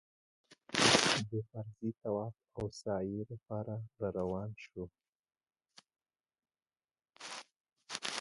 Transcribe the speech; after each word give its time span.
د 1.29 1.31
فرضي 1.49 1.89
طواف 2.01 2.35
او 2.57 2.65
سعيې 2.81 3.21
لپاره 3.31 3.75
راروان 4.01 4.51
شوو. 4.63 4.85